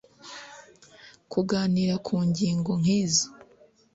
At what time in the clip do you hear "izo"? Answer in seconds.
3.01-3.27